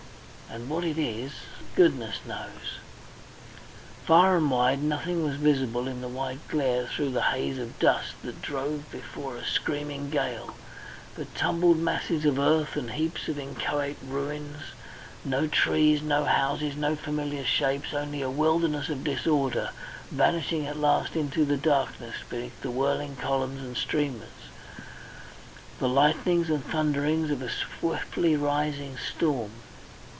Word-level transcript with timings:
"And 0.53 0.67
what 0.67 0.83
it 0.83 0.97
is 0.97 1.31
goodness 1.77 2.17
knows." 2.27 2.79
Far 4.05 4.35
and 4.35 4.51
wide 4.51 4.83
nothing 4.83 5.23
was 5.23 5.37
visible 5.37 5.87
in 5.87 6.01
the 6.01 6.09
white 6.09 6.45
glare 6.49 6.87
through 6.87 7.11
the 7.11 7.21
haze 7.31 7.57
of 7.57 7.79
dust 7.79 8.15
that 8.25 8.41
drove 8.41 8.91
before 8.91 9.37
a 9.37 9.45
screaming 9.45 10.09
gale 10.09 10.53
but 11.15 11.33
tumbled 11.35 11.77
masses 11.79 12.25
of 12.25 12.37
earth 12.37 12.75
and 12.75 12.91
heaps 12.91 13.29
of 13.29 13.39
inchoate 13.39 13.95
ruins, 14.05 14.57
no 15.23 15.47
trees, 15.47 16.01
no 16.01 16.25
houses, 16.25 16.75
no 16.75 16.97
familiar 16.97 17.45
shapes, 17.45 17.93
only 17.93 18.21
a 18.21 18.29
wilderness 18.29 18.89
of 18.89 19.05
disorder, 19.05 19.69
vanishing 20.11 20.67
at 20.67 20.75
last 20.77 21.15
into 21.15 21.45
the 21.45 21.55
darkness 21.55 22.15
beneath 22.29 22.61
the 22.61 22.71
whirling 22.71 23.15
columns 23.15 23.61
and 23.61 23.77
streamers, 23.77 24.27
the 25.79 25.87
lightnings 25.87 26.49
and 26.49 26.65
thunderings 26.65 27.31
of 27.31 27.41
a 27.41 27.49
swiftly 27.49 28.35
rising 28.35 28.97
storm. 28.97 29.51